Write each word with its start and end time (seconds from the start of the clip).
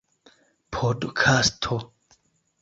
podkasto 0.77 1.77